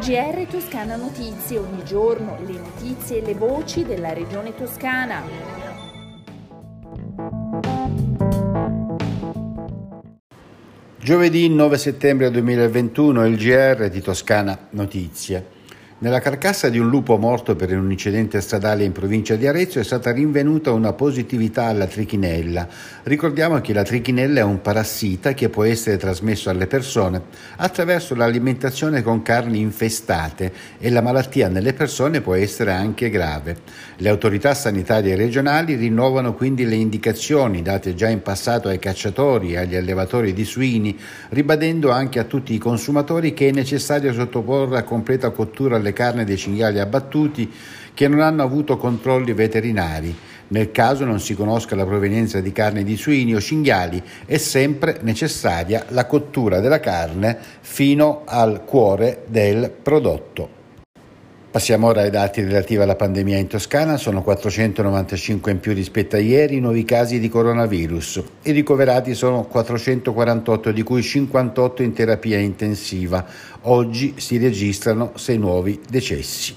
GR 0.00 0.46
Toscana 0.48 0.96
Notizie, 0.96 1.58
ogni 1.58 1.84
giorno 1.84 2.38
le 2.46 2.54
notizie 2.54 3.18
e 3.18 3.20
le 3.20 3.34
voci 3.34 3.84
della 3.84 4.14
regione 4.14 4.54
toscana. 4.54 5.22
Giovedì 10.96 11.50
9 11.50 11.76
settembre 11.76 12.30
2021 12.30 13.26
il 13.26 13.36
GR 13.36 13.90
di 13.90 14.00
Toscana 14.00 14.68
Notizie. 14.70 15.59
Nella 16.02 16.20
carcassa 16.20 16.70
di 16.70 16.78
un 16.78 16.88
lupo 16.88 17.18
morto 17.18 17.54
per 17.54 17.76
un 17.76 17.90
incidente 17.90 18.40
stradale 18.40 18.84
in 18.84 18.92
provincia 18.92 19.36
di 19.36 19.46
Arezzo 19.46 19.80
è 19.80 19.84
stata 19.84 20.10
rinvenuta 20.12 20.72
una 20.72 20.94
positività 20.94 21.64
alla 21.64 21.86
trichinella. 21.86 22.66
Ricordiamo 23.02 23.60
che 23.60 23.74
la 23.74 23.82
trichinella 23.82 24.40
è 24.40 24.42
un 24.42 24.62
parassita 24.62 25.34
che 25.34 25.50
può 25.50 25.64
essere 25.64 25.98
trasmesso 25.98 26.48
alle 26.48 26.66
persone 26.66 27.20
attraverso 27.56 28.14
l'alimentazione 28.14 29.02
con 29.02 29.20
carni 29.20 29.60
infestate 29.60 30.50
e 30.78 30.88
la 30.88 31.02
malattia 31.02 31.48
nelle 31.48 31.74
persone 31.74 32.22
può 32.22 32.32
essere 32.32 32.72
anche 32.72 33.10
grave. 33.10 33.58
Le 33.98 34.08
autorità 34.08 34.54
sanitarie 34.54 35.16
regionali 35.16 35.74
rinnovano 35.74 36.32
quindi 36.32 36.64
le 36.64 36.76
indicazioni 36.76 37.60
date 37.60 37.94
già 37.94 38.08
in 38.08 38.22
passato 38.22 38.68
ai 38.68 38.78
cacciatori 38.78 39.52
e 39.52 39.58
agli 39.58 39.76
allevatori 39.76 40.32
di 40.32 40.46
suini, 40.46 40.98
ribadendo 41.28 41.90
anche 41.90 42.18
a 42.18 42.24
tutti 42.24 42.54
i 42.54 42.58
consumatori 42.58 43.34
che 43.34 43.48
è 43.48 43.52
necessario 43.52 44.14
sottoporre 44.14 44.78
a 44.78 44.82
completa 44.82 45.28
cottura 45.28 45.76
alle 45.76 45.88
le 45.90 45.92
carni 45.92 46.24
dei 46.24 46.36
cinghiali 46.36 46.78
abbattuti 46.78 47.52
che 47.92 48.08
non 48.08 48.20
hanno 48.20 48.42
avuto 48.42 48.76
controlli 48.76 49.32
veterinari. 49.32 50.16
Nel 50.48 50.72
caso 50.72 51.04
non 51.04 51.20
si 51.20 51.34
conosca 51.34 51.76
la 51.76 51.84
provenienza 51.84 52.40
di 52.40 52.50
carne 52.50 52.82
di 52.82 52.96
suini 52.96 53.34
o 53.34 53.40
cinghiali, 53.40 54.02
è 54.24 54.36
sempre 54.36 54.98
necessaria 55.02 55.84
la 55.88 56.06
cottura 56.06 56.58
della 56.58 56.80
carne 56.80 57.38
fino 57.60 58.22
al 58.24 58.64
cuore 58.64 59.24
del 59.28 59.70
prodotto. 59.70 60.59
Passiamo 61.50 61.88
ora 61.88 62.02
ai 62.02 62.10
dati 62.10 62.42
relativi 62.42 62.80
alla 62.80 62.94
pandemia 62.94 63.36
in 63.36 63.48
Toscana, 63.48 63.96
sono 63.96 64.22
495 64.22 65.50
in 65.50 65.58
più 65.58 65.72
rispetto 65.72 66.14
a 66.14 66.20
ieri 66.20 66.58
i 66.58 66.60
nuovi 66.60 66.84
casi 66.84 67.18
di 67.18 67.28
coronavirus. 67.28 68.22
I 68.42 68.52
ricoverati 68.52 69.14
sono 69.14 69.42
448 69.42 70.70
di 70.70 70.84
cui 70.84 71.02
58 71.02 71.82
in 71.82 71.92
terapia 71.92 72.38
intensiva. 72.38 73.26
Oggi 73.62 74.14
si 74.18 74.38
registrano 74.38 75.10
6 75.16 75.38
nuovi 75.38 75.80
decessi. 75.90 76.54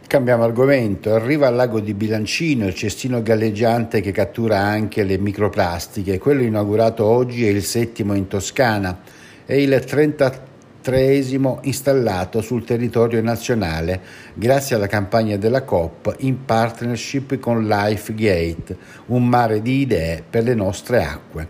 Cambiamo 0.07 0.44
argomento, 0.44 1.13
arriva 1.13 1.47
al 1.47 1.56
lago 1.56 1.80
di 1.80 1.96
Bilancino 1.96 2.68
il 2.68 2.75
cestino 2.75 3.24
galleggiante 3.24 4.02
che 4.02 4.12
cattura 4.12 4.59
anche 4.59 5.03
le 5.03 5.18
microplastiche, 5.18 6.19
quello 6.19 6.44
inaugurato 6.44 7.03
oggi 7.03 7.46
è 7.46 7.50
il 7.50 7.63
settimo 7.63 8.13
in 8.13 8.28
Toscana, 8.28 9.00
è 9.46 9.53
il 9.53 9.84
33 9.84 10.44
treesimo 10.85 11.62
installato 11.63 12.41
sul 12.41 12.63
territorio 12.63 13.19
nazionale 13.19 14.00
grazie 14.35 14.75
alla 14.75 14.85
campagna 14.85 15.35
della 15.35 15.63
COP 15.63 16.13
in 16.19 16.46
partnership 16.46 17.40
con 17.40 17.66
LifeGate, 17.66 18.78
un 19.07 19.28
mare 19.28 19.63
di 19.63 19.79
idee 19.79 20.24
per 20.29 20.44
le 20.44 20.53
nostre 20.53 21.03
acque. 21.03 21.47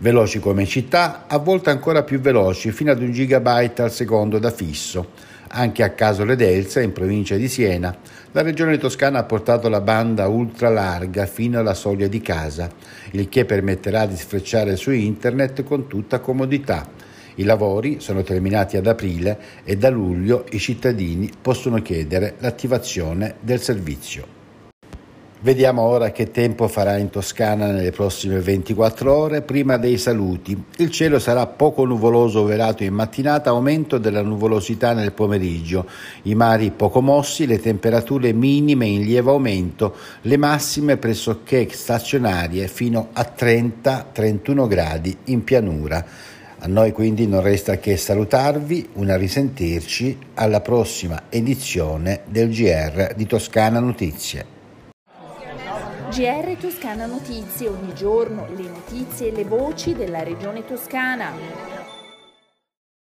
Veloci 0.00 0.40
come 0.40 0.66
città, 0.66 1.26
a 1.28 1.38
volte 1.38 1.70
ancora 1.70 2.02
più 2.02 2.18
veloci, 2.18 2.72
fino 2.72 2.90
ad 2.90 3.00
un 3.00 3.12
gigabyte 3.12 3.82
al 3.82 3.92
secondo 3.92 4.40
da 4.40 4.50
fisso. 4.50 5.10
Anche 5.50 5.84
a 5.84 5.90
Casole 5.90 6.34
d'Elsa, 6.34 6.80
in 6.80 6.92
provincia 6.92 7.36
di 7.36 7.46
Siena, 7.46 7.96
la 8.32 8.42
regione 8.42 8.78
toscana 8.78 9.20
ha 9.20 9.24
portato 9.24 9.68
la 9.68 9.80
banda 9.80 10.26
ultra 10.26 10.70
larga 10.70 11.26
fino 11.26 11.60
alla 11.60 11.74
soglia 11.74 12.08
di 12.08 12.20
casa, 12.20 12.68
il 13.12 13.28
che 13.28 13.44
permetterà 13.44 14.06
di 14.06 14.16
sfrecciare 14.16 14.74
su 14.74 14.90
internet 14.90 15.62
con 15.62 15.86
tutta 15.86 16.18
comodità 16.18 17.01
i 17.36 17.44
lavori 17.44 18.00
sono 18.00 18.22
terminati 18.22 18.76
ad 18.76 18.86
aprile 18.86 19.38
e 19.64 19.76
da 19.76 19.88
luglio 19.88 20.44
i 20.50 20.58
cittadini 20.58 21.30
possono 21.40 21.80
chiedere 21.82 22.34
l'attivazione 22.38 23.36
del 23.40 23.60
servizio. 23.60 24.40
Vediamo 25.44 25.82
ora 25.82 26.12
che 26.12 26.30
tempo 26.30 26.68
farà 26.68 26.98
in 26.98 27.10
Toscana 27.10 27.66
nelle 27.66 27.90
prossime 27.90 28.38
24 28.38 29.12
ore. 29.12 29.42
Prima 29.42 29.76
dei 29.76 29.98
saluti. 29.98 30.56
Il 30.76 30.92
cielo 30.92 31.18
sarà 31.18 31.48
poco 31.48 31.84
nuvoloso 31.84 32.44
velato 32.44 32.84
in 32.84 32.94
mattinata, 32.94 33.50
aumento 33.50 33.98
della 33.98 34.22
nuvolosità 34.22 34.92
nel 34.92 35.10
pomeriggio. 35.10 35.88
I 36.22 36.36
mari 36.36 36.70
poco 36.70 37.00
mossi, 37.00 37.48
le 37.48 37.58
temperature 37.58 38.32
minime 38.32 38.86
in 38.86 39.02
lieve 39.02 39.30
aumento, 39.30 39.96
le 40.20 40.36
massime 40.36 40.96
pressoché 40.96 41.68
stazionarie 41.68 42.68
fino 42.68 43.08
a 43.12 43.28
30-31 43.36 44.68
gradi 44.68 45.16
in 45.24 45.42
pianura. 45.42 46.06
A 46.64 46.68
noi 46.68 46.92
quindi 46.92 47.26
non 47.26 47.40
resta 47.40 47.78
che 47.78 47.96
salutarvi, 47.96 48.90
una 48.92 49.16
risentirci 49.16 50.16
alla 50.34 50.60
prossima 50.60 51.22
edizione 51.28 52.20
del 52.26 52.50
GR 52.50 53.14
di 53.16 53.26
Toscana 53.26 53.80
Notizie. 53.80 54.46
GR 56.10 56.56
Toscana 56.60 57.06
Notizie, 57.06 57.66
ogni 57.66 57.92
giorno 57.96 58.46
le 58.54 58.68
notizie 58.68 59.32
e 59.32 59.32
le 59.32 59.42
voci 59.42 59.92
della 59.94 60.22
regione 60.22 60.64
toscana. 60.64 61.81